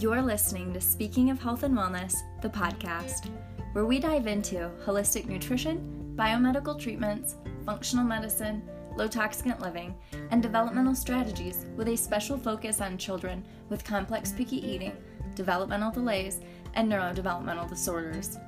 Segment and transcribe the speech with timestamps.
[0.00, 3.28] You're listening to Speaking of Health and Wellness, the podcast,
[3.74, 7.36] where we dive into holistic nutrition, biomedical treatments,
[7.66, 8.62] functional medicine,
[8.96, 9.94] low toxicant living,
[10.30, 14.96] and developmental strategies with a special focus on children with complex picky eating,
[15.34, 16.40] developmental delays,
[16.72, 18.38] and neurodevelopmental disorders.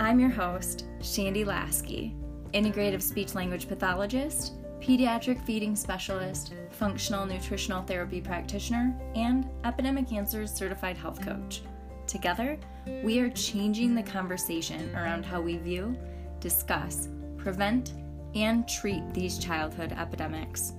[0.00, 2.16] I'm your host, Shandy Lasky,
[2.54, 10.96] integrative speech language pathologist, pediatric feeding specialist, functional nutritional therapy practitioner, and Epidemic Answers certified
[10.96, 11.62] health coach.
[12.06, 12.58] Together,
[13.02, 15.96] we are changing the conversation around how we view,
[16.40, 17.94] discuss, prevent,
[18.34, 20.72] and treat these childhood epidemics.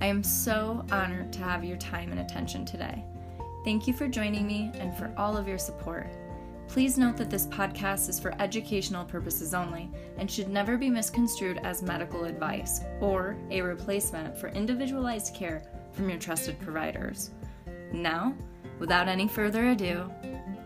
[0.00, 3.04] I am so honored to have your time and attention today.
[3.64, 6.08] Thank you for joining me and for all of your support.
[6.68, 9.88] Please note that this podcast is for educational purposes only
[10.18, 16.10] and should never be misconstrued as medical advice or a replacement for individualized care from
[16.10, 17.30] your trusted providers.
[17.92, 18.34] Now,
[18.78, 20.10] without any further ado,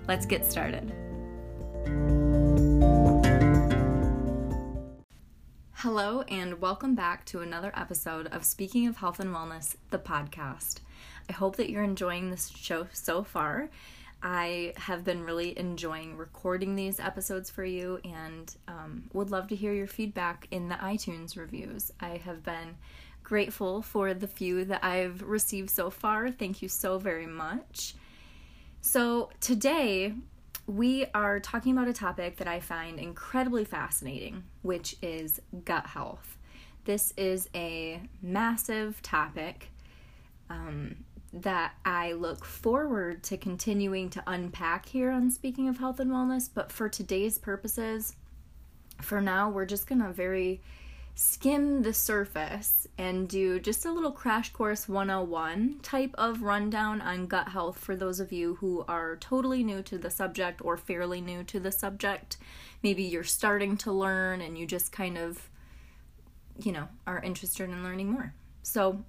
[0.09, 0.93] let's get started.
[5.75, 10.81] Hello, and welcome back to another episode of Speaking of Health and Wellness, the podcast.
[11.29, 13.71] I hope that you're enjoying this show so far
[14.23, 19.57] I have been really enjoying recording these episodes for you and um, would love to
[19.57, 21.91] hear your feedback in the iTunes reviews.
[22.01, 22.77] I have been
[23.23, 26.31] grateful for the few that I've received so far.
[26.31, 27.95] Thank you so very much.
[28.83, 30.15] So, today
[30.67, 36.39] we are talking about a topic that I find incredibly fascinating, which is gut health.
[36.85, 39.71] This is a massive topic.
[40.49, 46.11] Um, that I look forward to continuing to unpack here on Speaking of Health and
[46.11, 46.49] Wellness.
[46.53, 48.17] But for today's purposes,
[49.01, 50.61] for now, we're just going to very
[51.15, 57.27] skim the surface and do just a little crash course 101 type of rundown on
[57.27, 61.21] gut health for those of you who are totally new to the subject or fairly
[61.21, 62.39] new to the subject.
[62.83, 65.51] Maybe you're starting to learn and you just kind of,
[66.59, 68.33] you know, are interested in learning more.
[68.63, 69.05] So,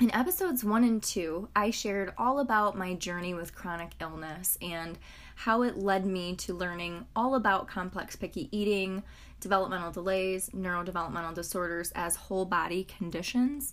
[0.00, 4.98] in episodes one and two, I shared all about my journey with chronic illness and
[5.36, 9.02] how it led me to learning all about complex picky eating,
[9.40, 13.72] developmental delays, neurodevelopmental disorders as whole body conditions.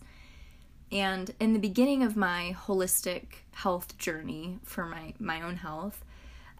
[0.91, 6.05] And in the beginning of my holistic health journey for my, my own health,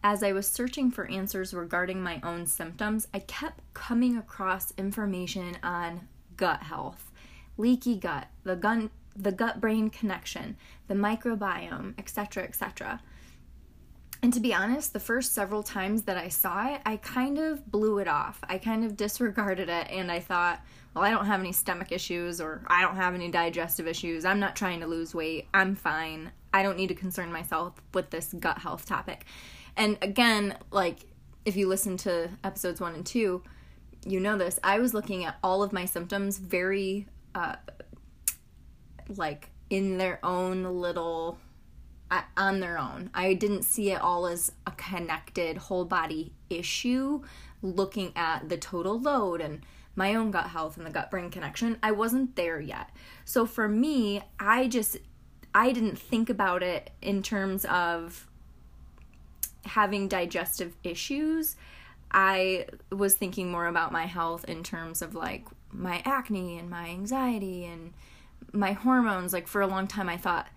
[0.04, 5.58] as I was searching for answers regarding my own symptoms, I kept coming across information
[5.64, 7.12] on gut health,
[7.58, 10.58] leaky gut, the gun the gut brain connection,
[10.88, 13.02] the microbiome, etc., etc.
[14.24, 17.70] And to be honest, the first several times that I saw it, I kind of
[17.70, 18.40] blew it off.
[18.48, 20.62] I kind of disregarded it and I thought,
[20.96, 24.24] well, I don't have any stomach issues or I don't have any digestive issues.
[24.24, 25.48] I'm not trying to lose weight.
[25.54, 26.32] I'm fine.
[26.54, 29.26] I don't need to concern myself with this gut health topic.
[29.76, 31.00] And again, like
[31.44, 33.44] if you listen to episodes one and two,
[34.06, 34.58] you know this.
[34.64, 37.56] I was looking at all of my symptoms very uh,
[39.10, 41.38] like in their own little
[42.12, 43.10] uh, on their own.
[43.14, 47.22] I didn't see it all as a connected whole body issue
[47.62, 49.66] looking at the total load and
[49.96, 51.78] my own gut health and the gut brain connection.
[51.82, 52.90] I wasn't there yet.
[53.26, 54.98] So for me, I just
[55.56, 58.28] I didn't think about it in terms of
[59.66, 61.56] having digestive issues.
[62.12, 66.90] I was thinking more about my health in terms of like my acne and my
[66.90, 67.94] anxiety and
[68.54, 70.48] my hormones like for a long time i thought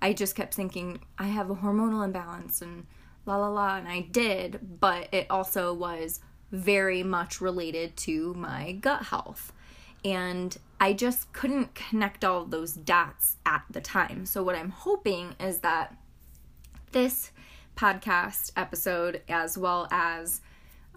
[0.00, 2.86] i just kept thinking i have a hormonal imbalance and
[3.26, 8.72] la la la and i did but it also was very much related to my
[8.72, 9.52] gut health.
[10.04, 14.26] And i just couldn't connect all those dots at the time.
[14.26, 15.96] So what i'm hoping is that
[16.92, 17.30] this
[17.76, 20.40] podcast episode as well as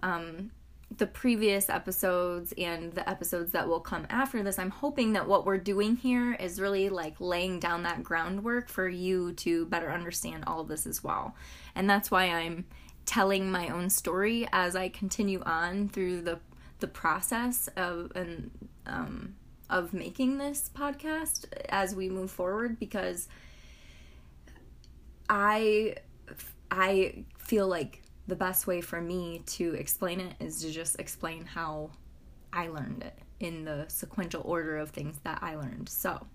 [0.02, 0.50] um,
[0.96, 5.44] the previous episodes and the episodes that will come after this, I'm hoping that what
[5.44, 10.44] we're doing here is really like laying down that groundwork for you to better understand
[10.46, 11.34] all this as well.
[11.74, 12.66] And that's why I'm
[13.06, 16.40] telling my own story as I continue on through the
[16.80, 18.50] the process of and
[18.86, 19.36] um,
[19.70, 23.28] of making this podcast as we move forward because
[25.28, 25.96] I
[26.70, 31.44] I feel like the best way for me to explain it is to just explain
[31.44, 31.90] how
[32.52, 35.88] I learned it in the sequential order of things that I learned.
[35.88, 36.26] So,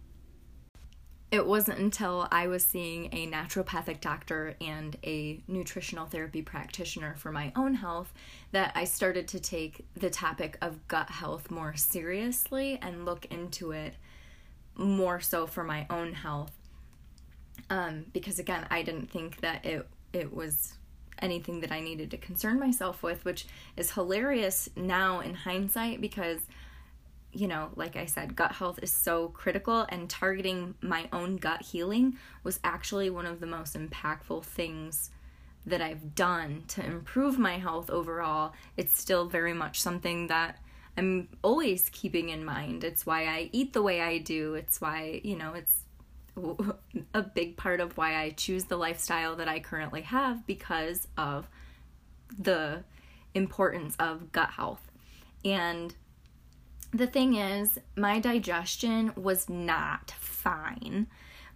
[1.31, 7.31] it wasn't until I was seeing a naturopathic doctor and a nutritional therapy practitioner for
[7.31, 8.12] my own health
[8.51, 13.71] that I started to take the topic of gut health more seriously and look into
[13.71, 13.94] it
[14.75, 16.51] more so for my own health.
[17.69, 20.79] Um, because again, I didn't think that it it was
[21.21, 23.45] anything that I needed to concern myself with, which
[23.77, 26.42] is hilarious now in hindsight because
[27.31, 31.62] you know, like I said, gut health is so critical, and targeting my own gut
[31.62, 35.12] healing was actually one of the most impactful things
[35.66, 38.54] that I've done to improve my health overall.
[38.77, 40.57] It's still very much something that
[40.98, 42.83] I'm always keeping in mind.
[42.83, 44.56] It's why I eat the way I do.
[44.56, 45.79] It's why, you know, it's
[47.13, 51.47] a big part of why I choose the lifestyle that I currently have because of
[52.38, 52.83] the
[53.33, 54.81] importance of gut health.
[55.44, 55.95] And
[56.91, 61.07] the thing is, my digestion was not fine,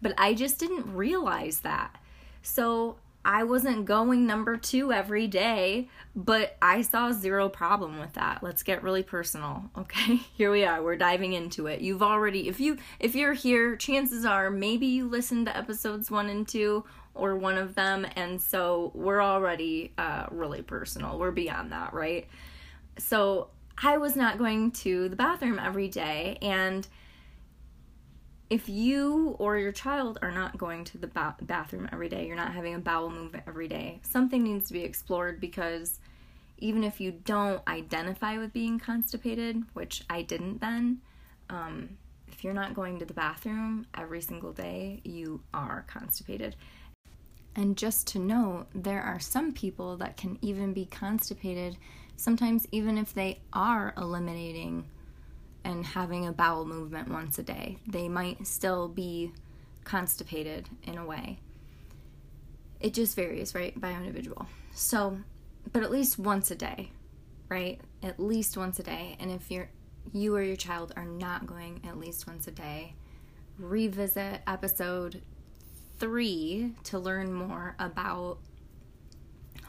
[0.02, 1.98] but I just didn't realize that.
[2.42, 8.44] So I wasn't going number two every day, but I saw zero problem with that.
[8.44, 10.18] Let's get really personal, okay?
[10.34, 10.84] Here we are.
[10.84, 11.82] We're diving into it.
[11.82, 16.30] You've already if you if you're here, chances are maybe you listened to episodes 1
[16.30, 16.84] and 2
[17.16, 21.18] or one of them and so we're already uh really personal.
[21.18, 22.28] We're beyond that, right?
[22.98, 23.50] So
[23.82, 26.88] I was not going to the bathroom every day and
[28.54, 32.36] if you or your child are not going to the ba- bathroom every day, you're
[32.36, 35.98] not having a bowel movement every day, something needs to be explored because
[36.60, 41.02] even if you don't identify with being constipated, which I didn't then,
[41.50, 41.98] um,
[42.28, 46.56] if you're not going to the bathroom every single day, you are constipated.
[47.56, 51.76] And just to know, there are some people that can even be constipated,
[52.18, 54.86] sometimes even if they are eliminating
[55.64, 57.78] and having a bowel movement once a day.
[57.88, 59.32] They might still be
[59.84, 61.40] constipated in a way.
[62.80, 64.48] It just varies, right, by individual.
[64.74, 65.18] So,
[65.72, 66.92] but at least once a day,
[67.50, 67.80] right?
[68.02, 69.16] At least once a day.
[69.20, 69.70] And if you're
[70.12, 72.94] you or your child are not going at least once a day,
[73.58, 75.22] revisit episode
[76.00, 78.40] 3 to learn more about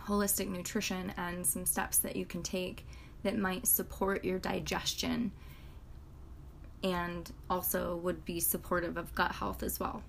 [0.06, 2.86] holistic nutrition and some steps that you can take
[3.22, 5.32] that might support your digestion
[6.84, 10.02] and also would be supportive of gut health as well.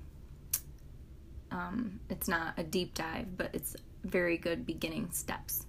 [1.50, 5.66] Um, it's not a deep dive, but it's very good beginning steps.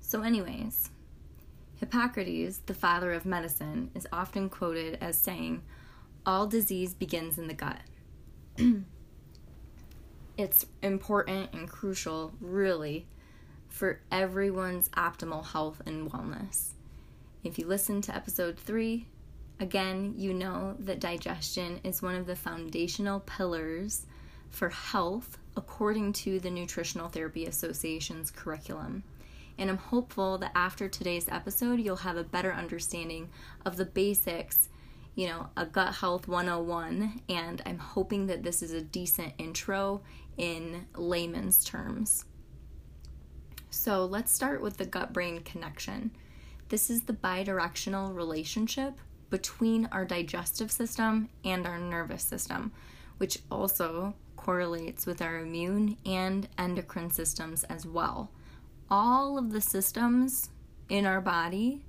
[0.00, 0.90] So, anyways,
[1.76, 5.62] Hippocrates, the father of medicine, is often quoted as saying,
[6.26, 7.80] All disease begins in the gut.
[10.36, 13.06] it's important and crucial, really,
[13.68, 16.72] for everyone's optimal health and wellness.
[17.42, 19.06] If you listen to episode three,
[19.60, 24.06] Again, you know that digestion is one of the foundational pillars
[24.50, 29.04] for health according to the Nutritional Therapy Association's curriculum.
[29.56, 33.30] And I'm hopeful that after today's episode, you'll have a better understanding
[33.64, 34.68] of the basics,
[35.14, 37.22] you know, a gut health 101.
[37.28, 40.02] And I'm hoping that this is a decent intro
[40.36, 42.24] in layman's terms.
[43.70, 46.10] So let's start with the gut brain connection.
[46.68, 48.98] This is the bidirectional relationship
[49.30, 52.72] between our digestive system and our nervous system,
[53.18, 58.30] which also correlates with our immune and endocrine systems as well.
[58.90, 60.50] All of the systems
[60.88, 61.84] in our body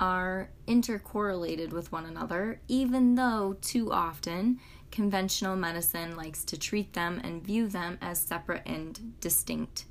[0.00, 4.58] are intercorrelated with one another, even though too often
[4.90, 9.86] conventional medicine likes to treat them and view them as separate and distinct.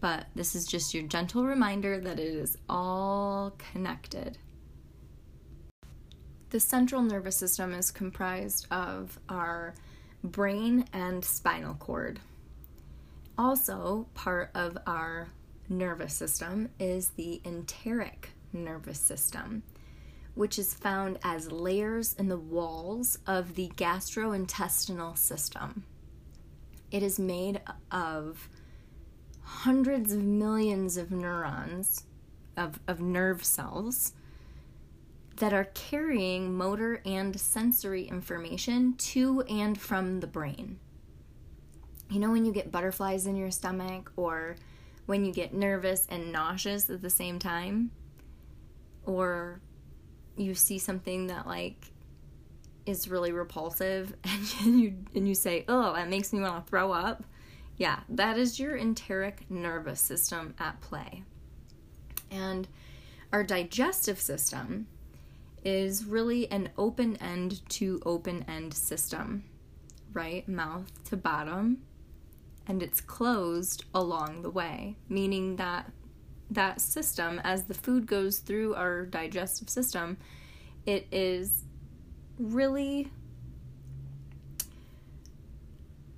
[0.00, 4.38] But this is just your gentle reminder that it is all connected.
[6.52, 9.72] The central nervous system is comprised of our
[10.22, 12.20] brain and spinal cord.
[13.38, 15.30] Also, part of our
[15.70, 19.62] nervous system is the enteric nervous system,
[20.34, 25.84] which is found as layers in the walls of the gastrointestinal system.
[26.90, 28.50] It is made of
[29.40, 32.04] hundreds of millions of neurons,
[32.58, 34.12] of, of nerve cells,
[35.36, 40.78] that are carrying motor and sensory information to and from the brain.
[42.10, 44.56] You know, when you get butterflies in your stomach, or
[45.06, 47.90] when you get nervous and nauseous at the same time,
[49.04, 49.60] or
[50.36, 51.92] you see something that like
[52.84, 54.14] is really repulsive
[54.62, 57.24] and you and you say, "Oh, that makes me want to throw up."
[57.78, 61.24] Yeah, that is your enteric nervous system at play.
[62.30, 62.68] And
[63.32, 64.86] our digestive system
[65.64, 69.44] is really an open end to open end system,
[70.12, 70.48] right?
[70.48, 71.78] Mouth to bottom,
[72.66, 75.90] and it's closed along the way, meaning that
[76.50, 80.18] that system, as the food goes through our digestive system,
[80.84, 81.64] it is
[82.38, 83.10] really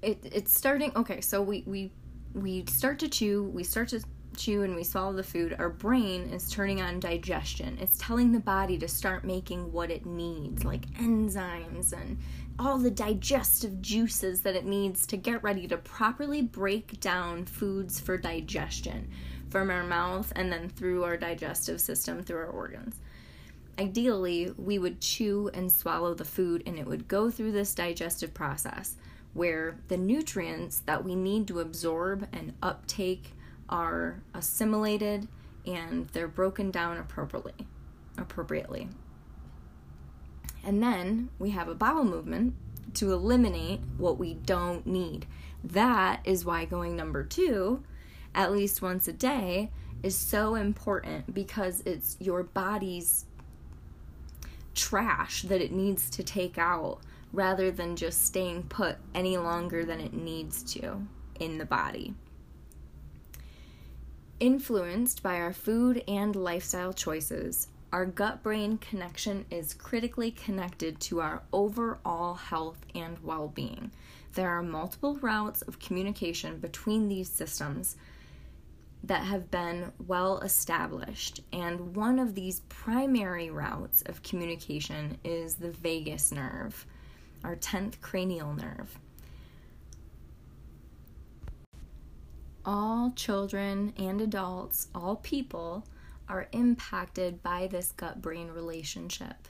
[0.02, 1.90] it, it's starting okay so we we
[2.34, 4.00] we start to chew we start to
[4.36, 7.78] chew and we swallow the food our brain is turning on digestion.
[7.80, 12.18] It's telling the body to start making what it needs like enzymes and
[12.58, 17.98] all the digestive juices that it needs to get ready to properly break down foods
[17.98, 19.10] for digestion
[19.50, 22.96] from our mouth and then through our digestive system through our organs.
[23.78, 28.34] Ideally we would chew and swallow the food and it would go through this digestive
[28.34, 28.96] process
[29.34, 33.32] where the nutrients that we need to absorb and uptake
[33.68, 35.28] are assimilated
[35.66, 37.66] and they're broken down appropriately
[38.18, 38.88] appropriately
[40.62, 42.54] and then we have a bowel movement
[42.94, 45.26] to eliminate what we don't need
[45.62, 47.82] that is why going number 2
[48.34, 49.70] at least once a day
[50.02, 53.24] is so important because it's your body's
[54.74, 56.98] trash that it needs to take out
[57.32, 61.06] rather than just staying put any longer than it needs to
[61.40, 62.14] in the body.
[64.40, 71.20] Influenced by our food and lifestyle choices, our gut brain connection is critically connected to
[71.20, 73.92] our overall health and well being.
[74.32, 77.96] There are multiple routes of communication between these systems
[79.04, 85.70] that have been well established, and one of these primary routes of communication is the
[85.70, 86.84] vagus nerve
[87.44, 88.98] our 10th cranial nerve.
[92.66, 95.84] All children and adults, all people,
[96.28, 99.48] are impacted by this gut brain relationship.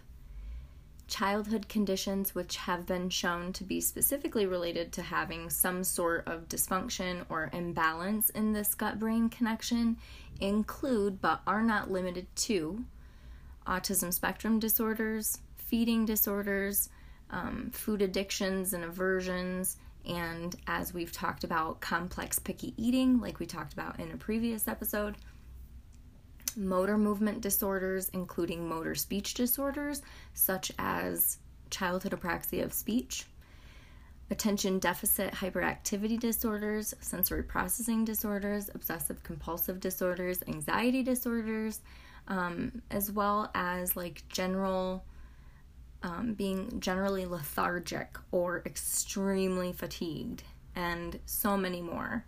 [1.07, 6.49] Childhood conditions, which have been shown to be specifically related to having some sort of
[6.49, 9.97] dysfunction or imbalance in this gut brain connection,
[10.41, 12.85] include but are not limited to
[13.67, 16.89] autism spectrum disorders, feeding disorders,
[17.31, 23.47] um, food addictions and aversions, and as we've talked about, complex picky eating, like we
[23.47, 25.17] talked about in a previous episode,
[26.57, 30.03] motor movement disorders, including motor speech disorders,
[30.35, 31.39] such as
[31.71, 33.27] childhood apraxia of speech,
[34.31, 41.81] attention deficit hyperactivity disorders, sensory processing disorders, obsessive compulsive disorders, anxiety disorders,
[42.29, 45.05] um, as well as like general
[46.05, 50.45] um, being generally lethargic or extremely fatigued,
[50.77, 52.25] and so many more.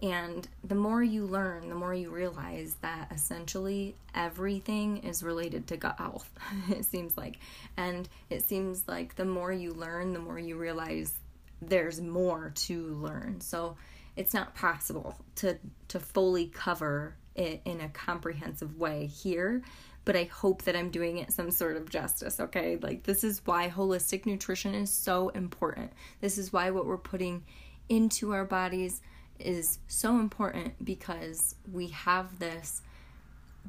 [0.00, 5.76] And the more you learn, the more you realize that essentially everything is related to
[5.76, 6.30] gut health,
[6.70, 7.38] it seems like.
[7.76, 11.12] And it seems like the more you learn, the more you realize
[11.60, 13.40] there's more to learn.
[13.40, 13.76] So
[14.16, 15.58] it's not possible to,
[15.88, 19.62] to fully cover it in a comprehensive way here
[20.04, 22.78] but I hope that I'm doing it some sort of justice, okay?
[22.80, 25.92] Like, this is why holistic nutrition is so important.
[26.20, 27.44] This is why what we're putting
[27.88, 29.00] into our bodies
[29.38, 32.82] is so important because we have this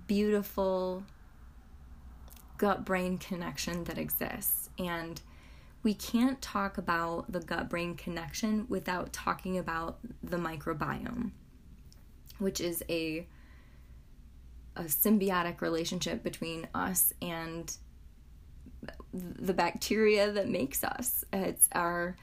[0.08, 1.04] beautiful
[2.58, 4.70] gut brain connection that exists.
[4.78, 5.22] And
[5.82, 11.32] we can't talk about the gut brain connection without talking about the microbiome,
[12.38, 13.28] which is a
[14.80, 17.76] a symbiotic relationship between us and
[19.12, 21.26] the bacteria that makes us.
[21.34, 22.16] It's our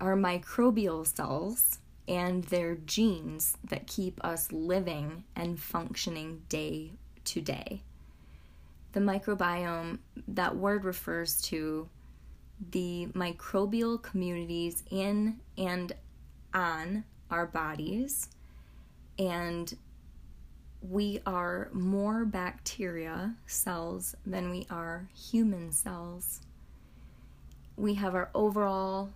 [0.00, 1.78] our microbial cells
[2.08, 6.92] and their genes that keep us living and functioning day
[7.24, 7.82] to day.
[8.92, 11.88] The microbiome, that word refers to
[12.70, 15.94] the microbial communities in and
[16.54, 18.28] on our bodies
[19.18, 19.74] and
[20.90, 26.40] we are more bacteria cells than we are human cells.
[27.76, 29.10] We have our overall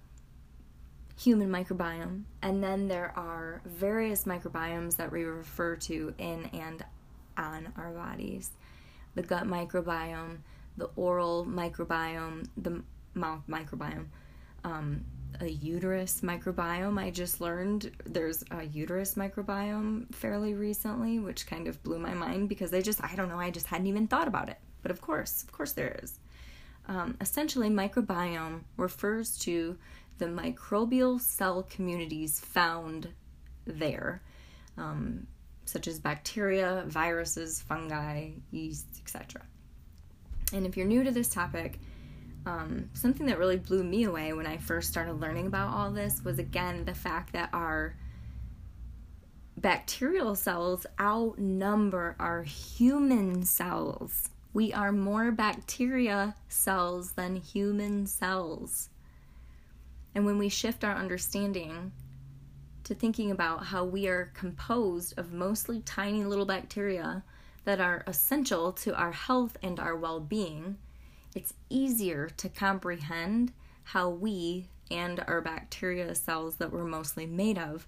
[1.19, 6.85] human microbiome, and then there are various microbiomes that we refer to in and
[7.37, 8.50] on our bodies
[9.17, 10.39] the gut microbiome,
[10.77, 12.83] the oral microbiome, the
[13.15, 14.07] mouth microbiome.
[14.62, 15.05] Um,
[15.41, 16.99] a uterus microbiome.
[17.01, 22.49] I just learned there's a uterus microbiome fairly recently, which kind of blew my mind
[22.49, 24.59] because I just, I don't know, I just hadn't even thought about it.
[24.83, 26.19] But of course, of course, there is.
[26.89, 29.77] Um, essentially, microbiome refers to
[30.19, 33.09] the microbial cell communities found
[33.67, 34.23] there,
[34.77, 35.27] um,
[35.65, 39.43] such as bacteria, viruses, fungi, yeast, etc.
[40.53, 41.79] And if you're new to this topic,
[42.47, 46.25] um, something that really blew me away when I first started learning about all this
[46.25, 47.97] was again the fact that our
[49.56, 54.30] bacterial cells outnumber our human cells.
[54.52, 58.88] We are more bacteria cells than human cells.
[60.14, 61.92] And when we shift our understanding
[62.85, 67.23] to thinking about how we are composed of mostly tiny little bacteria
[67.64, 70.78] that are essential to our health and our well being,
[71.35, 73.53] it's easier to comprehend
[73.85, 77.87] how we and our bacteria cells that we're mostly made of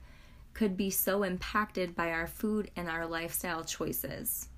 [0.54, 4.48] could be so impacted by our food and our lifestyle choices.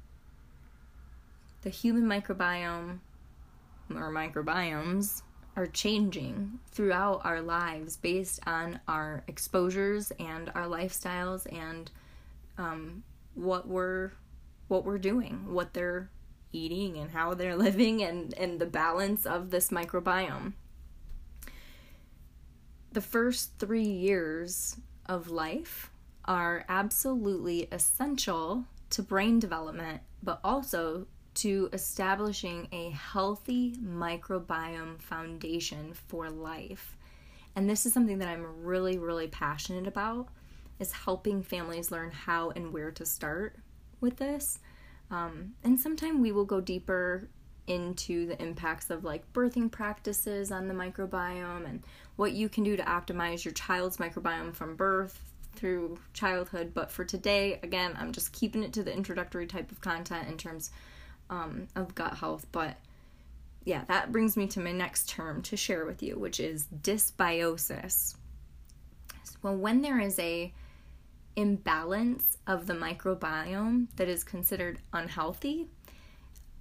[1.62, 2.98] The human microbiome
[3.90, 5.22] or microbiomes
[5.56, 11.90] are changing throughout our lives based on our exposures and our lifestyles and
[12.58, 13.02] um,
[13.34, 14.12] what we're
[14.68, 16.08] what we're doing, what they're
[16.54, 20.52] eating and how they're living and, and the balance of this microbiome.
[22.92, 25.90] The first three years of life
[26.24, 36.30] are absolutely essential to brain development, but also to establishing a healthy microbiome foundation for
[36.30, 36.96] life.
[37.56, 40.28] And this is something that I'm really, really passionate about
[40.78, 43.56] is helping families learn how and where to start
[44.00, 44.58] with this.
[45.14, 47.28] Um, and sometime we will go deeper
[47.68, 51.82] into the impacts of like birthing practices on the microbiome and
[52.16, 55.18] what you can do to optimize your child's microbiome from birth
[55.54, 56.72] through childhood.
[56.74, 60.36] But for today, again, I'm just keeping it to the introductory type of content in
[60.36, 60.70] terms
[61.30, 62.46] um, of gut health.
[62.50, 62.76] But
[63.64, 68.16] yeah, that brings me to my next term to share with you, which is dysbiosis.
[69.42, 70.52] Well, when there is a
[71.36, 75.68] imbalance of the microbiome that is considered unhealthy,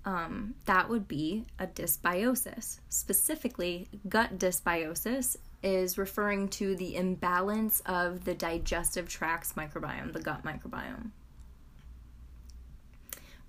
[0.06, 2.80] um, that would be a dysbiosis.
[2.90, 10.44] Specifically, gut dysbiosis is referring to the imbalance of the digestive tract's microbiome, the gut
[10.44, 11.12] microbiome.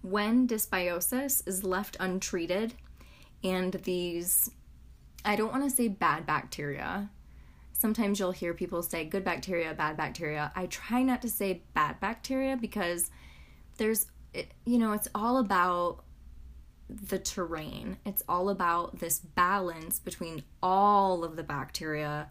[0.03, 2.75] When dysbiosis is left untreated
[3.43, 4.51] and these,
[5.25, 7.11] I don't want to say bad bacteria,
[7.85, 10.51] sometimes you'll hear people say good bacteria, bad bacteria.
[10.57, 13.11] I try not to say bad bacteria because
[13.77, 14.07] there's,
[14.65, 16.03] you know, it's all about
[16.89, 17.99] the terrain.
[18.07, 22.31] It's all about this balance between all of the bacteria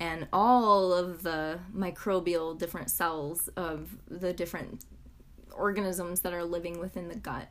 [0.00, 4.86] and all of the microbial different cells of the different
[5.52, 7.46] organisms that are living within the gut.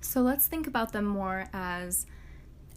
[0.00, 2.06] So let's think about them more as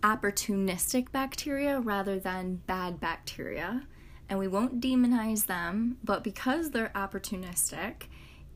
[0.04, 3.88] opportunistic bacteria rather than bad bacteria.
[4.30, 8.04] And we won't demonize them, but because they're opportunistic,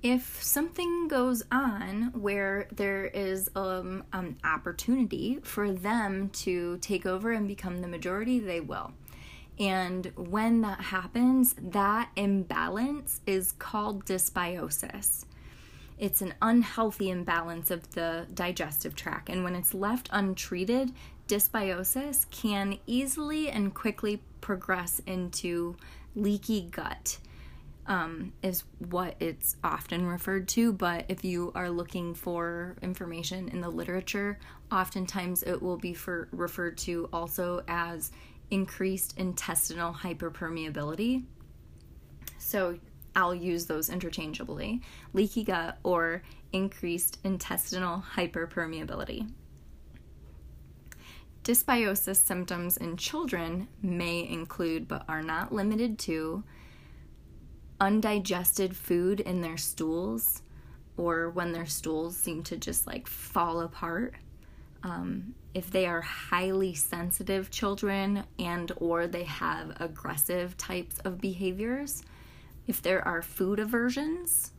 [0.04, 7.32] if something goes on where there is um, an opportunity for them to take over
[7.32, 8.94] and become the majority, they will.
[9.60, 15.26] And when that happens, that imbalance is called dysbiosis.
[15.98, 19.30] It's an unhealthy imbalance of the digestive tract.
[19.30, 20.92] And when it's left untreated,
[21.28, 25.76] dysbiosis can easily and quickly progress into
[26.16, 27.20] leaky gut.
[27.86, 33.62] Um, is what it's often referred to, but if you are looking for information in
[33.62, 38.12] the literature, oftentimes it will be for, referred to also as
[38.52, 41.24] increased intestinal hyperpermeability.
[42.40, 42.78] So
[43.16, 44.82] I'll use those interchangeably
[45.14, 49.30] leaky gut or increased intestinal hyperpermeability.
[51.48, 56.44] Dysbiosis symptoms in children may include, but are not limited to,
[57.80, 60.42] undigested food in their stools
[60.98, 64.16] or when their stools seem to just like fall apart.
[64.84, 72.04] Um, if they are highly sensitive children and or they have aggressive types of behaviors
[72.68, 74.52] if there are food aversions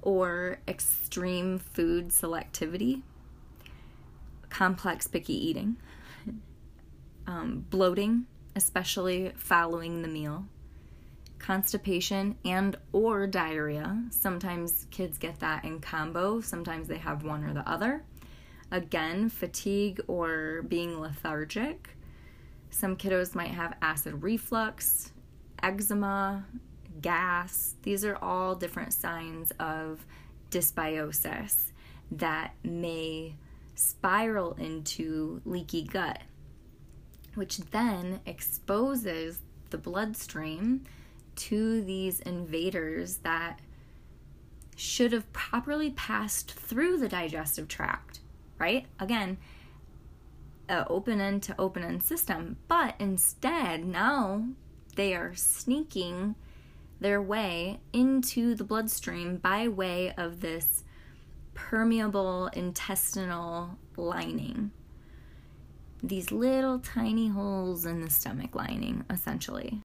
[0.00, 3.02] or extreme food selectivity
[4.48, 5.76] complex picky eating
[7.26, 10.46] um, bloating, especially following the meal,
[11.38, 14.02] constipation and or diarrhea.
[14.10, 18.04] Sometimes kids get that in combo, sometimes they have one or the other.
[18.70, 21.90] Again, fatigue or being lethargic.
[22.70, 25.12] Some kiddos might have acid reflux,
[25.62, 26.44] eczema,
[27.00, 27.74] gas.
[27.82, 30.04] These are all different signs of
[30.50, 31.70] dysbiosis
[32.10, 33.34] that may
[33.74, 36.20] spiral into leaky gut
[37.36, 40.84] which then exposes the bloodstream
[41.36, 43.60] to these invaders that
[44.74, 48.20] should have properly passed through the digestive tract,
[48.58, 48.86] right?
[48.98, 49.38] Again,
[50.68, 54.48] open end to open end system, but instead now
[54.96, 56.34] they are sneaking
[57.00, 60.82] their way into the bloodstream by way of this
[61.54, 64.70] permeable intestinal lining
[66.02, 69.80] these little tiny holes in the stomach lining, essentially.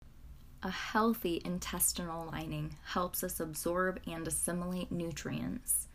[0.63, 5.88] A healthy intestinal lining helps us absorb and assimilate nutrients.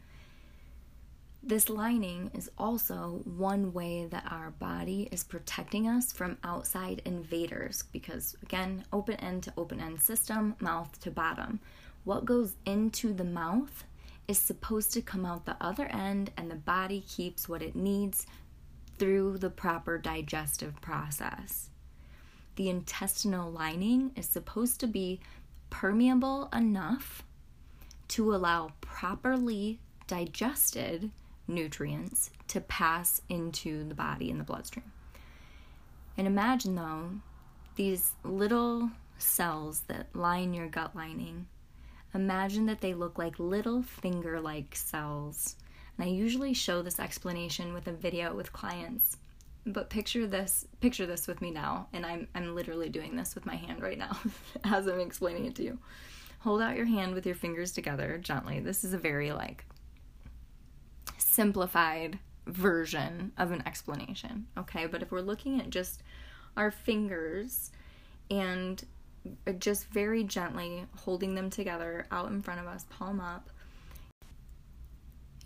[1.43, 7.85] This lining is also one way that our body is protecting us from outside invaders
[7.93, 11.61] because, again, open end to open end system, mouth to bottom.
[12.03, 13.85] What goes into the mouth
[14.27, 18.27] is supposed to come out the other end, and the body keeps what it needs
[18.99, 21.71] through the proper digestive process.
[22.57, 25.21] The intestinal lining is supposed to be
[25.69, 27.23] permeable enough
[28.09, 31.11] to allow properly digested
[31.49, 34.91] nutrients to pass into the body and the bloodstream.
[36.17, 37.11] And imagine though,
[37.75, 41.47] these little cells that line your gut lining,
[42.15, 45.57] imagine that they look like little finger like cells.
[45.99, 49.17] And I usually show this explanation with a video with clients.
[49.65, 53.47] But picture this picture this with me now, and I'm I'm literally doing this with
[53.47, 54.17] my hand right now
[54.65, 55.79] as I'm explaining it to you.
[56.41, 58.61] Hold out your hand with your fingers together gently.
[58.61, 59.65] This is a very like
[61.19, 64.87] simplified version of an explanation, okay?
[64.87, 66.03] But if we're looking at just
[66.57, 67.71] our fingers
[68.31, 68.85] and
[69.59, 73.51] just very gently holding them together out in front of us, palm up,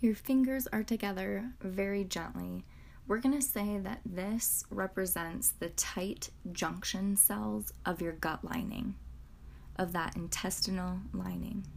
[0.01, 2.65] your fingers are together very gently.
[3.07, 8.95] We're going to say that this represents the tight junction cells of your gut lining,
[9.77, 11.67] of that intestinal lining.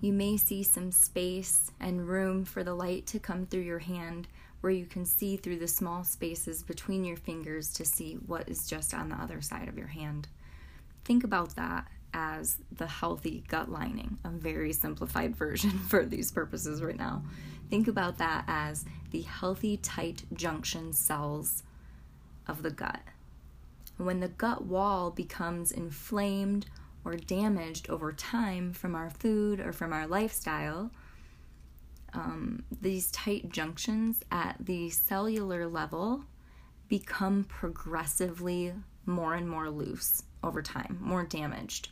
[0.00, 4.26] You may see some space and room for the light to come through your hand
[4.60, 8.66] where you can see through the small spaces between your fingers to see what is
[8.66, 10.26] just on the other side of your hand.
[11.04, 16.82] Think about that as the healthy gut lining, a very simplified version for these purposes
[16.82, 17.22] right now.
[17.70, 21.62] Think about that as the healthy, tight junction cells
[22.46, 23.00] of the gut.
[23.98, 26.66] When the gut wall becomes inflamed
[27.04, 30.90] or damaged over time from our food or from our lifestyle,
[32.14, 36.24] um, these tight junctions at the cellular level
[36.88, 38.72] become progressively
[39.04, 41.90] more and more loose over time, more damaged.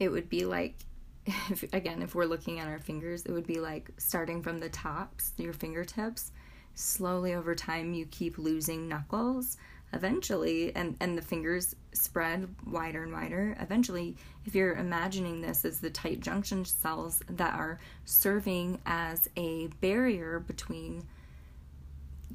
[0.00, 0.74] It would be like,
[1.26, 4.70] if, again, if we're looking at our fingers, it would be like starting from the
[4.70, 6.32] tops, your fingertips,
[6.74, 9.56] slowly over time, you keep losing knuckles.
[9.92, 13.56] Eventually and and the fingers spread wider and wider.
[13.58, 19.66] Eventually if you're imagining this as the tight junction cells that are serving as a
[19.80, 21.02] barrier between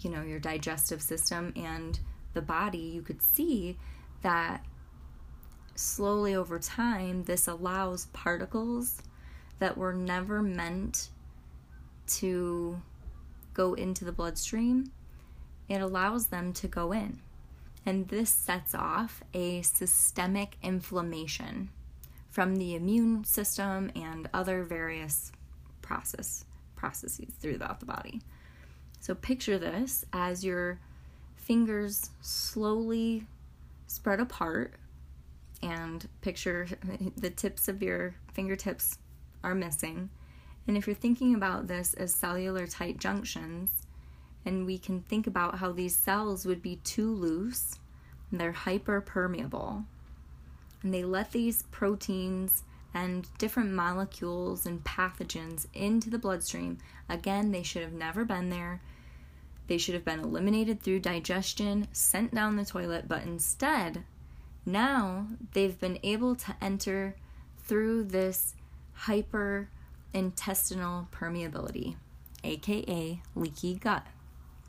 [0.02, 2.02] you know your digestive system and
[2.34, 3.78] the body you could see
[4.22, 4.66] that
[5.76, 9.02] slowly over time this allows particles
[9.60, 11.10] that were never meant
[12.08, 12.82] to
[13.54, 14.92] go into the bloodstream
[15.68, 17.20] it allows them to go in
[17.86, 21.70] and this sets off a systemic inflammation
[22.30, 25.32] from the immune system and other various
[25.82, 28.22] process processes throughout the body.
[29.00, 30.80] So picture this as your
[31.36, 33.26] fingers slowly
[33.88, 34.74] spread apart
[35.66, 36.68] and picture
[37.18, 38.98] the tips of your fingertips
[39.44, 40.10] are missing.
[40.68, 43.70] And if you're thinking about this as cellular tight junctions,
[44.46, 47.80] and we can think about how these cells would be too loose
[48.32, 49.86] they're hyperpermeable.
[50.84, 56.78] And they let these proteins and different molecules and pathogens into the bloodstream.
[57.10, 58.82] Again, they should have never been there.
[59.68, 64.04] They should have been eliminated through digestion, sent down the toilet, but instead,
[64.66, 67.16] now they've been able to enter
[67.64, 68.56] through this
[68.94, 69.70] hyper
[70.14, 71.96] intestinal permeability,
[72.44, 74.06] aka leaky gut.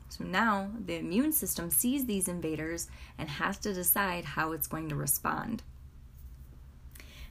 [0.09, 4.89] So now the immune system sees these invaders and has to decide how it's going
[4.89, 5.63] to respond.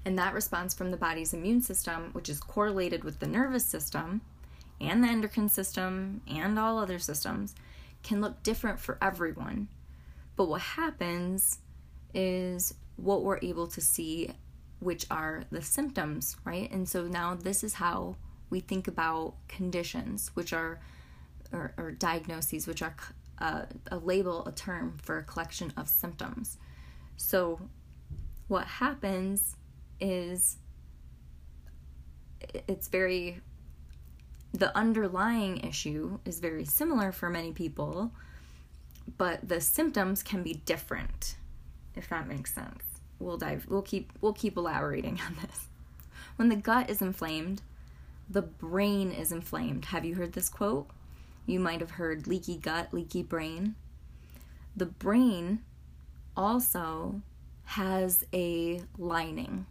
[0.05, 4.20] And that response from the body's immune system, which is correlated with the nervous system
[4.81, 7.55] and the endocrine system and all other systems,
[8.02, 9.68] can look different for everyone.
[10.37, 11.59] But what happens
[12.14, 14.31] is what we're able to see,
[14.81, 16.71] which are the symptoms, right?
[16.71, 18.16] And so now this is how
[18.51, 20.81] we think about conditions, which are
[21.53, 22.95] or, or diagnoses, which are
[23.38, 26.59] uh, a label, a term for a collection of symptoms.
[27.16, 27.61] So,
[28.49, 29.57] what happens
[30.01, 30.57] is
[32.69, 33.40] it's very,
[34.53, 38.12] the underlying issue is very similar for many people,
[39.19, 41.37] but the symptoms can be different,
[41.96, 42.82] if that makes sense.
[43.18, 45.68] We'll dive, we'll keep, we'll keep elaborating on this.
[46.37, 47.62] When the gut is inflamed,
[48.28, 49.87] the brain is inflamed.
[49.87, 50.88] Have you heard this quote?
[51.46, 53.76] You might have heard leaky gut, leaky brain.
[54.76, 55.61] the brain
[56.37, 57.22] also
[57.64, 59.66] has a lining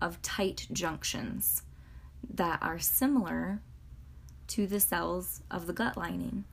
[0.00, 1.62] of tight junctions
[2.28, 3.60] that are similar
[4.48, 6.44] to the cells of the gut lining.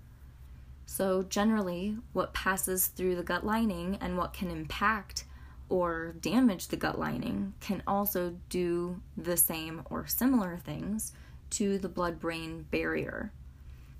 [0.91, 5.23] So, generally, what passes through the gut lining and what can impact
[5.69, 11.13] or damage the gut lining can also do the same or similar things
[11.51, 13.31] to the blood brain barrier,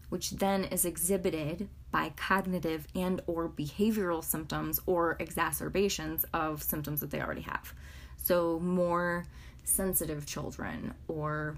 [0.10, 7.10] which then is exhibited by cognitive and or behavioral symptoms or exacerbations of symptoms that
[7.10, 7.74] they already have.
[8.18, 9.28] So, more
[9.64, 11.56] sensitive children or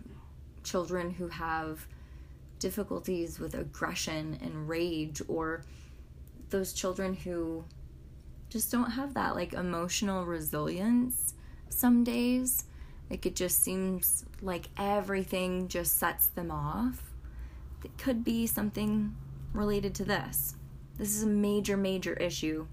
[0.63, 1.87] children who have
[2.63, 5.65] difficulties with aggression and rage or
[6.49, 7.61] those children who
[8.49, 11.33] just don't have that like emotional resilience
[11.67, 12.63] some days.
[13.09, 17.11] Like it just seems like everything just sets them off.
[17.83, 19.13] It could be something
[19.51, 20.55] related to this.
[20.97, 22.65] This is a major major issue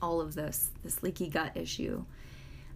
[0.00, 2.02] all of this this leaky gut issue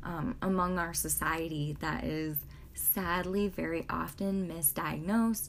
[0.02, 2.36] um, among our society that is
[2.74, 5.48] sadly very often misdiagnosed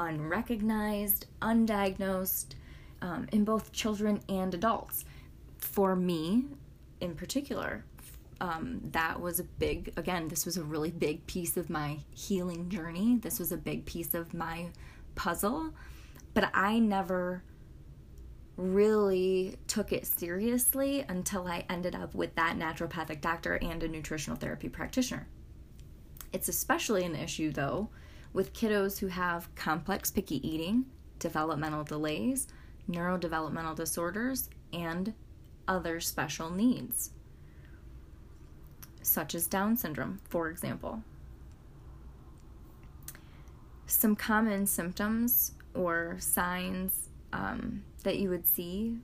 [0.00, 2.54] unrecognized, undiagnosed
[3.02, 5.04] um, in both children and adults.
[5.58, 6.44] For me,
[7.00, 7.84] in particular,
[8.40, 12.70] um, that was a big, again, this was a really big piece of my healing
[12.70, 13.18] journey.
[13.20, 14.68] This was a big piece of my
[15.14, 15.74] puzzle,
[16.32, 17.42] but I never
[18.56, 24.38] really took it seriously until I ended up with that naturopathic doctor and a nutritional
[24.38, 25.26] therapy practitioner.
[26.32, 27.90] It's especially an issue, though,
[28.32, 30.86] with kiddos who have complex picky eating,
[31.18, 32.48] developmental delays,
[32.88, 35.12] neurodevelopmental disorders, and
[35.66, 37.10] other special needs,
[39.02, 41.02] such as Down syndrome, for example.
[43.86, 48.98] Some common symptoms or signs um, that you would see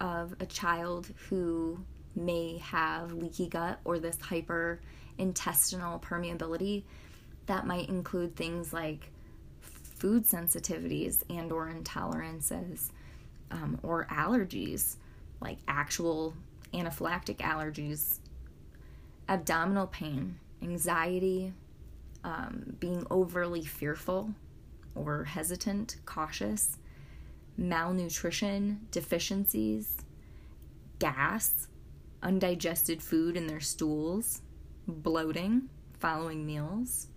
[0.00, 1.78] of a child who
[2.14, 4.80] may have leaky gut or this hyper
[5.18, 6.82] intestinal permeability
[7.52, 9.10] that might include things like
[9.60, 12.88] food sensitivities and or intolerances
[13.50, 14.96] um, or allergies
[15.42, 16.32] like actual
[16.72, 18.20] anaphylactic allergies
[19.28, 21.52] abdominal pain anxiety
[22.24, 24.30] um, being overly fearful
[24.94, 26.78] or hesitant cautious
[27.58, 29.98] malnutrition deficiencies
[30.98, 31.68] gas
[32.22, 34.40] undigested food in their stools
[34.88, 35.68] bloating
[36.00, 37.08] following meals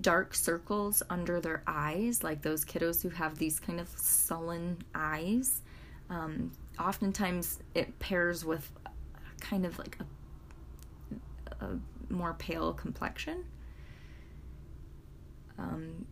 [0.00, 5.62] dark circles under their eyes, like those kiddos who have these kind of sullen eyes.
[6.10, 8.70] Um, oftentimes, it pairs with
[9.40, 9.98] kind of like
[11.60, 11.78] a, a
[12.12, 13.44] more pale complexion.
[15.58, 16.06] Um,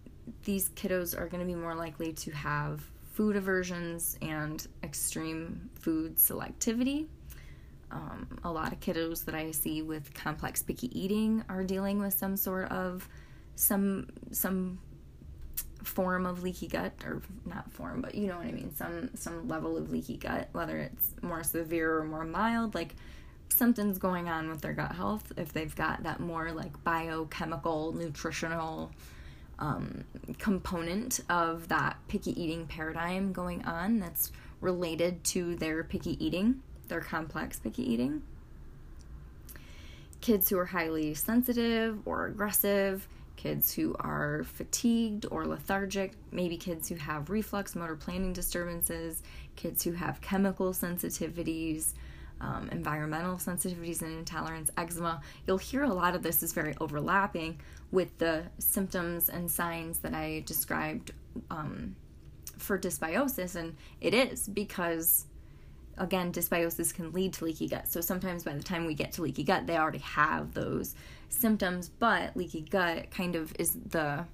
[0.45, 6.17] these kiddos are going to be more likely to have food aversions and extreme food
[6.17, 7.07] selectivity.
[7.91, 12.13] Um, a lot of kiddos that I see with complex picky eating are dealing with
[12.13, 13.09] some sort of
[13.57, 14.79] some some
[15.83, 19.47] form of leaky gut or not form but you know what i mean some some
[19.49, 22.95] level of leaky gut whether it's more severe or more mild like
[23.49, 28.91] something's going on with their gut health if they've got that more like biochemical nutritional
[29.59, 30.05] um,
[30.39, 37.01] component of that picky eating paradigm going on that's related to their picky eating their
[37.01, 38.23] complex picky eating.
[40.21, 46.89] Kids who are highly sensitive or aggressive kids who are fatigued or lethargic, maybe kids
[46.89, 49.23] who have reflux motor planning disturbances,
[49.55, 51.95] kids who have chemical sensitivities,
[52.41, 55.21] um, environmental sensitivities and intolerance, eczema.
[55.47, 60.15] You'll hear a lot of this is very overlapping with the symptoms and signs that
[60.15, 61.13] I described
[61.51, 61.97] um,
[62.59, 65.27] for dysbiosis, and it is because
[65.99, 67.89] again, dysbiosis can lead to leaky gut.
[67.89, 70.95] So sometimes by the time we get to leaky gut, they already have those
[71.29, 74.27] symptoms, but leaky gut kind of is the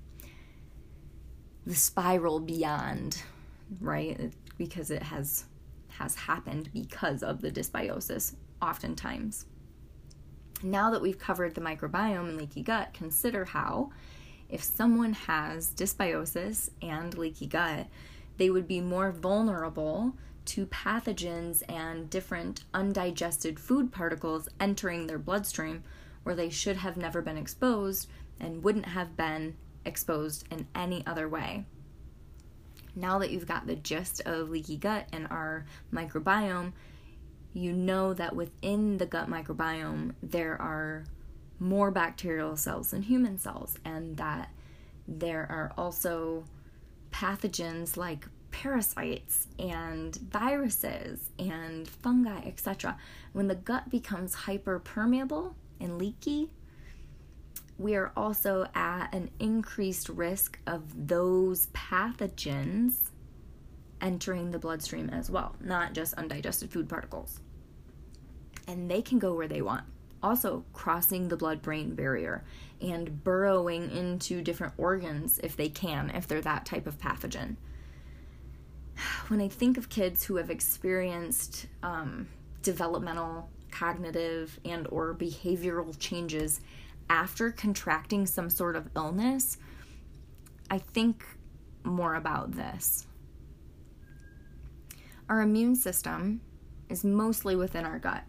[1.65, 3.23] the spiral beyond,
[3.81, 4.33] right?
[4.59, 5.45] Because it has
[5.89, 9.47] has happened because of the dysbiosis oftentimes.
[10.63, 13.91] Now that we've covered the microbiome and leaky gut, consider how
[14.49, 17.87] if someone has dysbiosis and leaky gut,
[18.37, 25.83] they would be more vulnerable to pathogens and different undigested food particles entering their bloodstream
[26.23, 28.09] where they should have never been exposed
[28.41, 31.65] and wouldn't have been exposed in any other way.
[32.95, 36.73] Now that you've got the gist of leaky gut and our microbiome,
[37.55, 41.05] you know that within the gut microbiome there are
[41.59, 44.51] more bacterial cells than human cells, and that
[45.07, 46.45] there are also
[47.13, 52.97] pathogens like parasites and viruses and fungi, etc.
[53.33, 56.51] When the gut becomes hyperpermeable and leaky,
[57.79, 63.11] we are also at an increased risk of those pathogens
[64.01, 67.41] entering the bloodstream as well, not just undigested food particles.
[68.69, 69.85] And they can go where they want,
[70.23, 72.45] also crossing the blood brain barrier
[72.81, 77.57] and burrowing into different organs if they can, if they're that type of pathogen.
[79.29, 82.29] When I think of kids who have experienced um,
[82.63, 86.61] developmental, cognitive, and or behavioral changes
[87.11, 89.57] after contracting some sort of illness,
[90.71, 91.25] I think
[91.85, 93.07] more about this.
[95.29, 96.41] Our immune system
[96.89, 98.25] is mostly within our gut.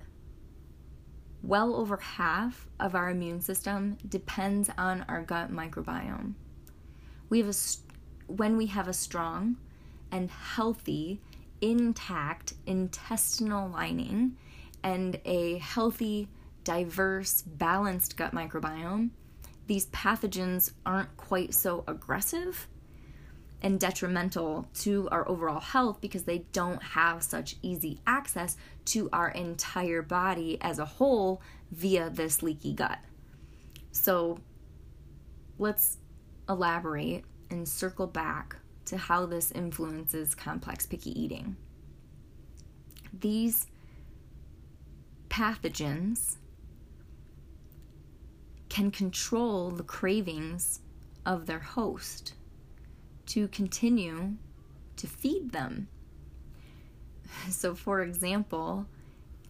[1.42, 6.34] Well over half of our immune system depends on our gut microbiome.
[7.30, 9.58] We have a, when we have a strong
[10.12, 11.22] and healthy,
[11.60, 14.38] intact intestinal lining
[14.84, 16.28] and a healthy,
[16.64, 19.10] diverse, balanced gut microbiome,
[19.68, 22.68] these pathogens aren't quite so aggressive
[23.62, 29.30] and detrimental to our overall health because they don't have such easy access to our
[29.30, 31.42] entire body as a whole
[31.72, 33.00] via this leaky gut.
[33.92, 34.38] So
[35.58, 35.98] let's
[36.50, 41.56] elaborate and circle back to how this influences complex picky eating.
[43.18, 43.68] These
[45.34, 46.36] pathogens
[48.70, 50.82] can control the cravings
[51.26, 52.36] of their host
[53.26, 54.34] to continue
[54.96, 55.88] to feed them.
[57.50, 58.86] So, for example,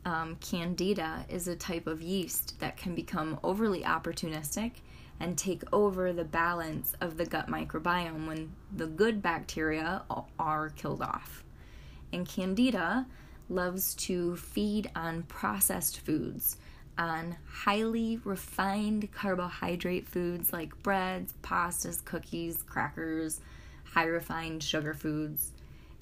[0.05, 4.75] um, candida is a type of yeast that can become overly opportunistic
[5.19, 10.03] and take over the balance of the gut microbiome when the good bacteria
[10.39, 11.43] are killed off.
[12.13, 13.05] And candida
[13.53, 16.57] loves to feed on processed foods,
[16.97, 23.39] on highly refined carbohydrate foods like breads, pastas, cookies, crackers,
[23.83, 25.51] high refined sugar foods.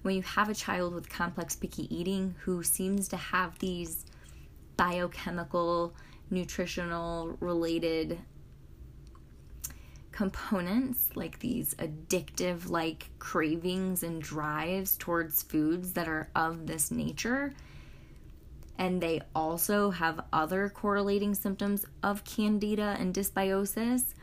[0.01, 4.05] When you have a child with complex picky eating who seems to have these
[4.77, 5.93] biochemical,
[6.29, 8.17] nutritional related
[10.11, 17.53] components, like these addictive like cravings and drives towards foods that are of this nature,
[18.77, 24.13] and they also have other correlating symptoms of candida and dysbiosis,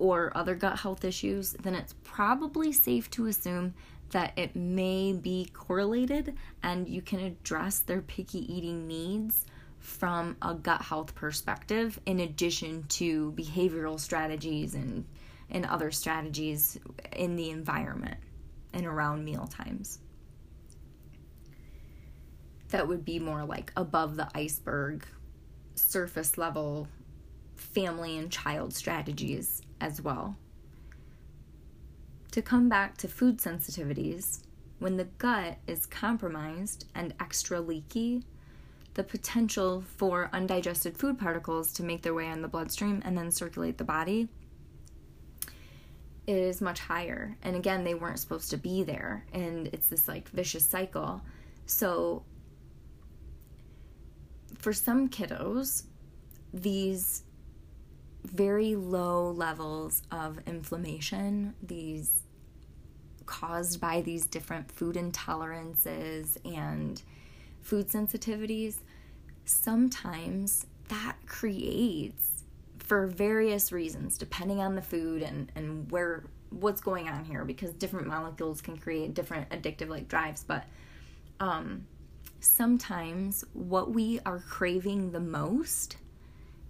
[0.00, 3.74] or other gut health issues, then it's probably safe to assume
[4.10, 9.44] that it may be correlated and you can address their picky eating needs
[9.90, 15.04] from a gut health perspective in addition to behavioral strategies and
[15.50, 16.78] and other strategies
[17.12, 18.16] in the environment
[18.72, 19.98] and around meal times
[22.70, 25.04] that would be more like above the iceberg
[25.74, 26.88] surface level
[27.56, 30.36] family and child strategies as well.
[32.32, 34.42] To come back to food sensitivities,
[34.78, 38.22] when the gut is compromised and extra leaky,
[38.94, 43.30] the potential for undigested food particles to make their way in the bloodstream and then
[43.30, 44.28] circulate the body
[46.26, 47.36] is much higher.
[47.42, 49.24] And again, they weren't supposed to be there.
[49.32, 51.22] And it's this like vicious cycle.
[51.66, 52.24] So,
[54.58, 55.84] for some kiddos,
[56.52, 57.22] these
[58.24, 62.22] very low levels of inflammation, these
[63.26, 67.02] caused by these different food intolerances and
[67.60, 68.76] food sensitivities,
[69.44, 72.44] sometimes that creates
[72.78, 77.72] for various reasons depending on the food and, and where what's going on here because
[77.74, 80.64] different molecules can create different addictive like drives but
[81.38, 81.86] um,
[82.40, 85.96] sometimes what we are craving the most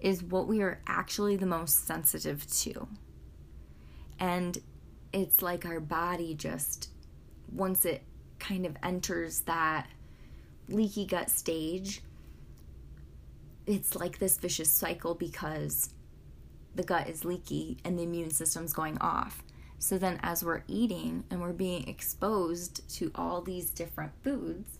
[0.01, 2.89] is what we are actually the most sensitive to.
[4.19, 4.59] And
[5.13, 6.91] it's like our body just,
[7.53, 8.03] once it
[8.39, 9.89] kind of enters that
[10.71, 12.03] leaky gut stage,
[13.67, 15.95] it's like this vicious cycle because
[16.75, 19.43] the gut is leaky and the immune system's going off.
[19.79, 24.79] So then, as we're eating and we're being exposed to all these different foods,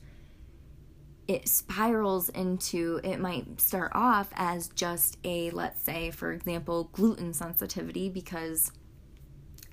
[1.31, 7.33] it spirals into it might start off as just a let's say for example gluten
[7.33, 8.73] sensitivity because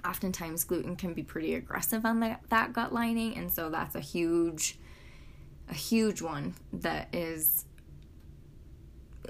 [0.06, 4.00] oftentimes gluten can be pretty aggressive on that, that gut lining and so that's a
[4.00, 4.78] huge
[5.70, 7.66] a huge one that is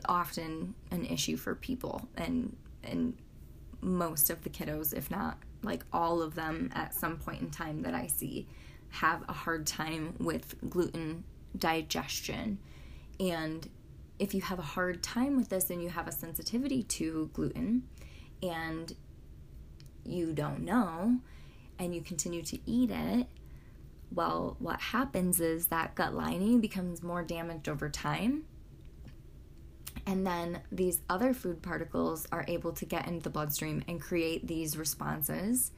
[0.05, 3.17] often an issue for people and and
[3.81, 7.81] most of the kiddos if not like all of them at some point in time
[7.81, 8.47] that I see
[8.89, 11.23] have a hard time with gluten
[11.57, 12.59] digestion.
[13.19, 13.67] And
[14.19, 17.83] if you have a hard time with this and you have a sensitivity to gluten
[18.41, 18.93] and
[20.05, 21.19] you don't know
[21.79, 23.27] and you continue to eat it,
[24.11, 28.43] well, what happens is that gut lining becomes more damaged over time.
[30.05, 34.47] And then these other food particles are able to get into the bloodstream and create
[34.47, 35.71] these responses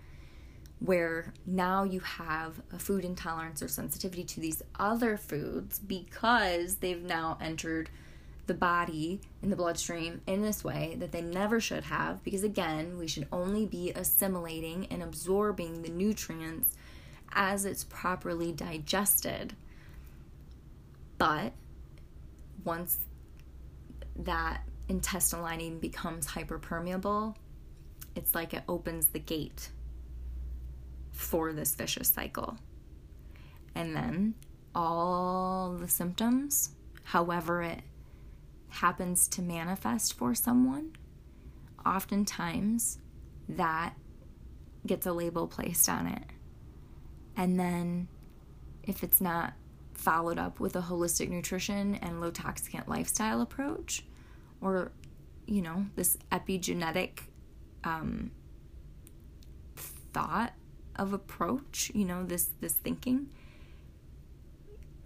[0.80, 7.04] where now you have a food intolerance or sensitivity to these other foods because they've
[7.04, 7.90] now entered
[8.48, 12.98] the body in the bloodstream in this way that they never should have because again
[12.98, 16.74] we should only be assimilating and absorbing the nutrients
[17.34, 19.56] as it's properly digested
[21.18, 21.54] but
[22.64, 22.98] once
[24.16, 27.36] that intestinal lining becomes hyperpermeable
[28.16, 29.70] it's like it opens the gate
[31.12, 32.58] for this vicious cycle.
[33.76, 34.36] And then
[34.74, 36.72] all the symptoms,
[37.04, 37.82] however it
[38.70, 40.94] happens to manifest for someone,
[41.86, 43.00] oftentimes
[43.48, 43.96] that
[44.86, 46.24] gets a label placed on it.
[47.40, 48.10] And then
[48.84, 49.54] if it's not
[49.94, 54.04] followed up with a holistic nutrition and low toxicant lifestyle approach,
[54.60, 54.92] or,
[55.48, 57.20] you know, this epigenetic
[57.86, 58.32] um,
[59.78, 60.54] thought
[60.98, 63.30] of approach, you know, this this thinking,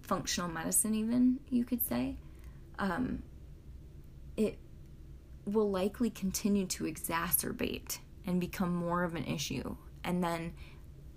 [0.02, 2.16] functional medicine even, you could say.
[2.80, 3.22] Um,
[4.36, 4.58] it
[5.44, 9.76] will likely continue to exacerbate and become more of an issue.
[10.02, 10.54] And then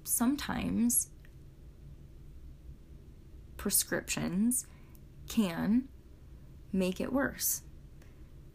[0.08, 1.10] sometimes
[3.58, 4.66] prescriptions
[5.28, 5.88] can
[6.72, 7.64] make it worse,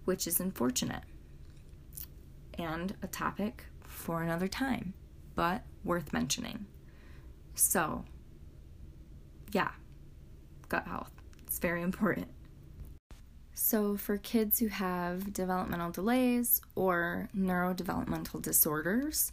[0.05, 1.03] which is unfortunate
[2.59, 4.95] and a topic for another time
[5.35, 6.67] but worth mentioning.
[7.55, 8.05] So,
[9.53, 9.71] yeah,
[10.69, 11.13] gut health.
[11.47, 12.29] It's very important.
[13.55, 19.31] So, for kids who have developmental delays or neurodevelopmental disorders,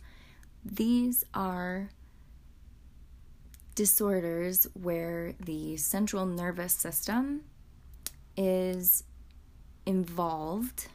[0.63, 1.89] these are
[3.79, 7.39] disorders where the central nervous system
[8.35, 9.05] is
[9.85, 10.89] involved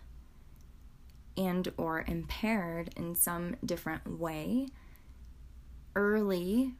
[1.34, 4.68] and or impaired in some different way
[5.96, 6.74] early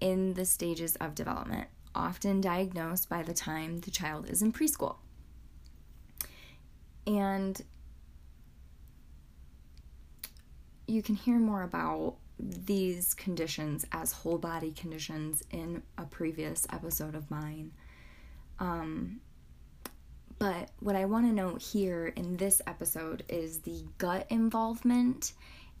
[0.00, 4.98] in the stages of development, often diagnosed by the time the child is in preschool.
[7.04, 7.60] And
[10.86, 17.14] you can hear more about these conditions as whole body conditions in a previous episode
[17.14, 17.72] of mine.
[18.58, 19.20] Um,
[20.38, 25.32] but what I want to note here in this episode is the gut involvement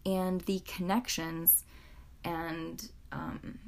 [0.04, 1.64] and the connections
[2.24, 3.58] and um,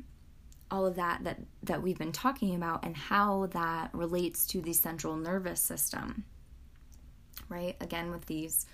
[0.70, 4.72] all of that that that we've been talking about and how that relates to the
[4.72, 6.24] central nervous system
[7.48, 8.66] right again with these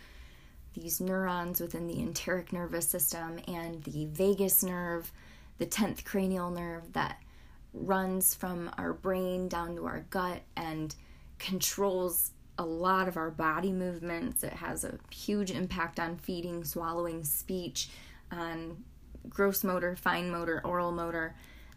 [0.76, 5.10] these neurons within the enteric nervous system and the vagus nerve
[5.58, 7.22] the 10th cranial nerve that
[7.72, 10.94] runs from our brain down to our gut and
[11.38, 14.42] controls a lot of our body movements.
[14.42, 17.88] It has a huge impact on feeding swallowing speech
[18.30, 18.84] on
[19.28, 21.34] gross motor, fine motor, oral motor,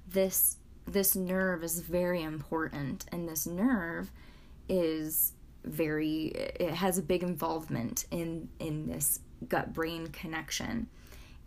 [0.08, 4.10] this this nerve is very important and this nerve
[4.68, 5.34] is
[5.64, 10.88] very it has a big involvement in in this gut brain connection.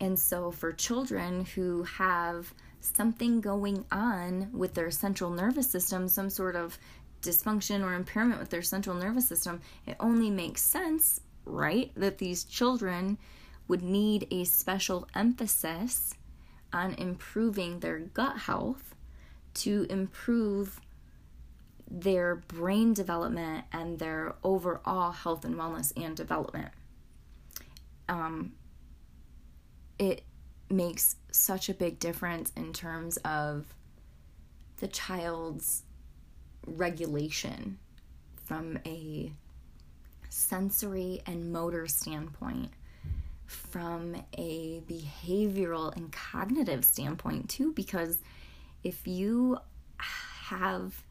[0.00, 6.28] And so for children who have something going on with their central nervous system, some
[6.28, 6.78] sort of
[7.22, 12.42] dysfunction or impairment with their central nervous system, it only makes sense, right, that these
[12.42, 13.16] children
[13.68, 16.14] would need a special emphasis
[16.72, 18.96] on improving their gut health
[19.54, 20.80] to improve
[21.92, 26.70] their brain development and their overall health and wellness and development.
[28.08, 28.52] Um,
[29.98, 30.22] it
[30.70, 33.66] makes such a big difference in terms of
[34.78, 35.82] the child's
[36.66, 37.78] regulation
[38.44, 39.30] from a
[40.30, 42.70] sensory and motor standpoint
[43.44, 48.18] from a behavioral and cognitive standpoint too because
[48.82, 49.58] if you
[49.98, 51.02] have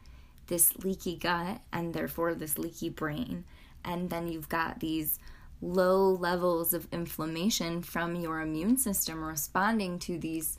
[0.51, 3.45] this leaky gut and therefore this leaky brain
[3.85, 5.17] and then you've got these
[5.61, 10.57] low levels of inflammation from your immune system responding to these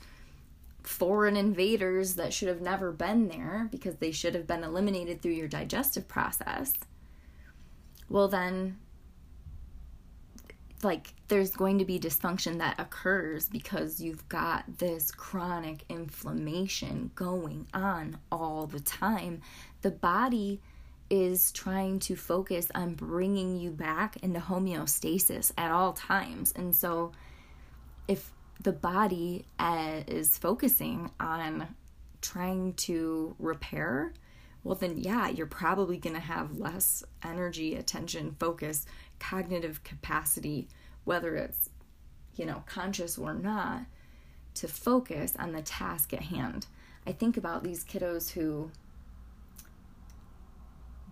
[0.81, 5.31] foreign invaders that should have never been there because they should have been eliminated through
[5.31, 6.73] your digestive process
[8.09, 8.75] well then
[10.83, 17.67] like there's going to be dysfunction that occurs because you've got this chronic inflammation going
[17.73, 19.41] on all the time.
[19.83, 20.59] The body
[21.09, 26.51] is trying to focus on bringing you back into homeostasis at all times.
[26.55, 27.11] And so
[28.07, 28.31] if
[28.61, 31.67] the body uh, is focusing on
[32.21, 34.13] trying to repair,
[34.63, 38.85] well, then, yeah, you're probably going to have less energy, attention, focus,
[39.19, 40.69] cognitive capacity,
[41.03, 41.69] whether it's,
[42.37, 43.81] you know, conscious or not,
[44.55, 46.65] to focus on the task at hand.
[47.05, 48.71] I think about these kiddos who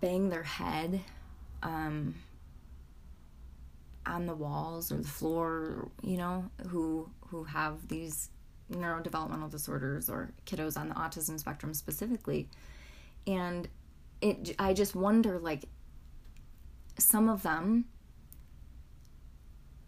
[0.02, 1.00] bang their head
[1.64, 2.16] um,
[4.06, 8.30] on the walls or the floor, you know, who who have these
[8.72, 12.50] neurodevelopmental disorders or kiddos on the autism spectrum specifically.
[13.28, 13.68] And
[14.22, 15.66] it I just wonder like
[16.98, 17.86] some of them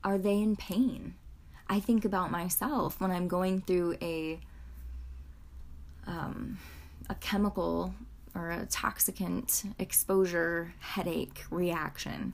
[0.03, 1.15] are they in pain?
[1.69, 4.39] I think about myself when I'm going through a
[6.05, 6.59] um,
[7.09, 7.93] a chemical
[8.35, 12.33] or a toxicant exposure headache reaction.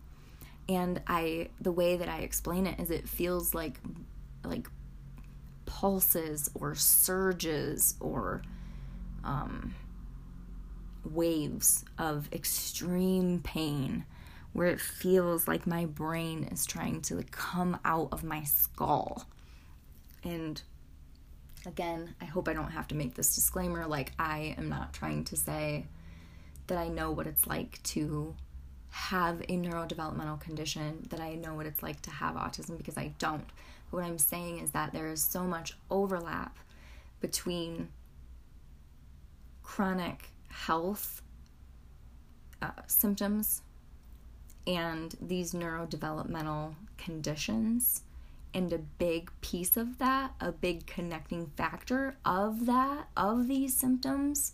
[0.68, 3.80] And i the way that i explain it is it feels like
[4.44, 4.68] like
[5.66, 8.42] pulses or surges or
[9.24, 9.76] um,
[11.06, 14.06] waves of extreme pain
[14.54, 19.26] where it feels like my brain is trying to like, come out of my skull.
[20.24, 20.62] And
[21.66, 23.86] again, I hope I don't have to make this disclaimer.
[23.86, 25.86] Like, I am not trying to say
[26.68, 28.36] that I know what it's like to
[28.92, 33.14] have a neurodevelopmental condition, that I know what it's like to have autism, because I
[33.20, 33.48] don't.
[33.90, 36.58] But what I'm saying is that there is so much overlap
[37.22, 37.90] between
[39.64, 41.22] chronic health
[42.62, 43.62] uh, symptoms
[44.66, 48.02] and these neurodevelopmental conditions
[48.54, 54.54] and a big piece of that, a big connecting factor of that, of these symptoms,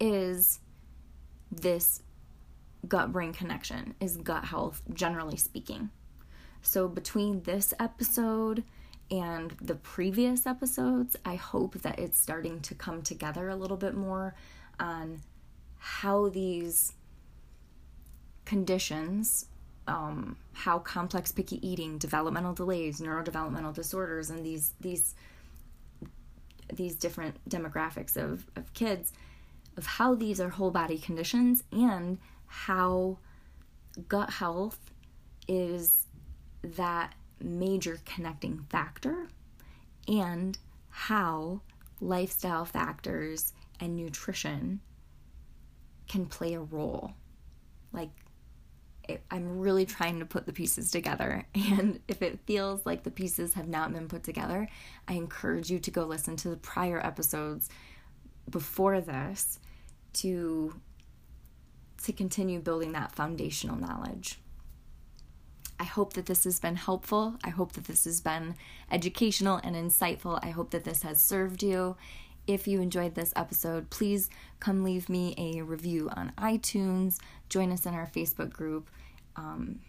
[0.00, 0.60] is
[1.50, 2.02] this
[2.86, 5.90] gut brain connection, is gut health, generally speaking.
[6.62, 8.64] So, between this episode
[9.10, 13.94] and the previous episodes, I hope that it's starting to come together a little bit
[13.94, 14.34] more
[14.80, 15.20] on
[15.78, 16.94] how these
[18.44, 19.46] conditions
[19.86, 25.14] um, how complex picky eating, developmental delays, neurodevelopmental disorders, and these these
[26.72, 29.12] these different demographics of, of kids,
[29.76, 33.18] of how these are whole body conditions and how
[34.08, 34.78] gut health
[35.46, 36.06] is
[36.62, 39.28] that major connecting factor
[40.08, 40.58] and
[40.88, 41.60] how
[42.00, 44.80] lifestyle factors and nutrition
[46.08, 47.12] can play a role.
[47.92, 48.10] Like
[49.30, 51.46] I'm really trying to put the pieces together.
[51.54, 54.68] And if it feels like the pieces have not been put together,
[55.08, 57.68] I encourage you to go listen to the prior episodes
[58.48, 59.58] before this
[60.14, 60.74] to
[62.04, 64.38] to continue building that foundational knowledge.
[65.80, 67.36] I hope that this has been helpful.
[67.42, 68.54] I hope that this has been
[68.90, 70.38] educational and insightful.
[70.42, 71.96] I hope that this has served you.
[72.46, 74.28] If you enjoyed this episode, please
[74.60, 77.18] come leave me a review on iTunes,
[77.48, 78.90] join us in our Facebook group,
[79.36, 79.80] um,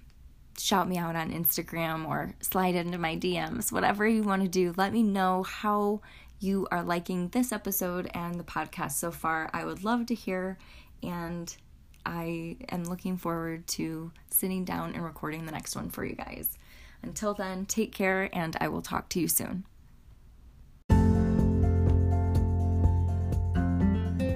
[0.58, 3.72] shout me out on Instagram, or slide into my DMs.
[3.72, 6.02] Whatever you want to do, let me know how
[6.40, 9.50] you are liking this episode and the podcast so far.
[9.54, 10.58] I would love to hear,
[11.02, 11.56] and
[12.06, 16.58] I am looking forward to sitting down and recording the next one for you guys.
[17.02, 19.66] Until then, take care, and I will talk to you soon.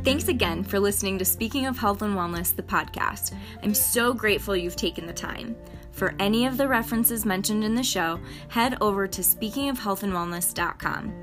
[0.03, 3.35] Thanks again for listening to Speaking of Health and Wellness, the podcast.
[3.61, 5.57] I'm so grateful you've taken the time.
[5.91, 11.13] For any of the references mentioned in the show, head over to speakingofhealthandwellness.com.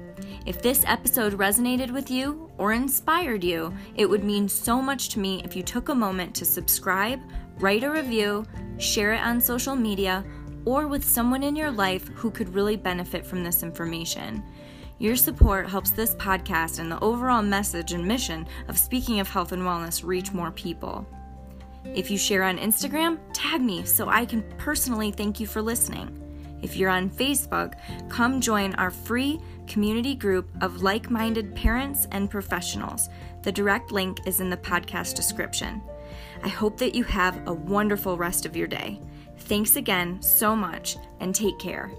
[0.45, 5.21] If this episode resonated with you or inspired you, it would mean so much to
[5.21, 7.21] me if you took a moment to subscribe,
[7.59, 8.45] write a review,
[8.77, 10.23] share it on social media,
[10.67, 14.45] or with someone in your life who could really benefit from this information.
[14.99, 19.53] Your support helps this podcast and the overall message and mission of Speaking of Health
[19.53, 21.07] and Wellness reach more people.
[21.95, 26.23] If you share on Instagram, tag me so I can personally thank you for listening.
[26.63, 27.75] If you're on Facebook,
[28.09, 33.11] come join our free community group of like minded parents and professionals.
[33.43, 35.83] The direct link is in the podcast description.
[36.43, 39.01] I hope that you have a wonderful rest of your day.
[39.41, 41.91] Thanks again so much and take care.